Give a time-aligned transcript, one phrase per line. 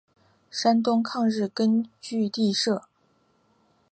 [0.49, 2.85] 山东抗日根据地设。